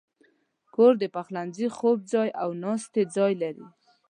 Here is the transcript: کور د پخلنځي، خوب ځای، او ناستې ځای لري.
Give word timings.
کور 0.75 0.93
د 0.99 1.03
پخلنځي، 1.15 1.67
خوب 1.77 1.97
ځای، 2.13 2.29
او 2.41 2.49
ناستې 2.63 3.01
ځای 3.15 3.33
لري. 3.41 3.65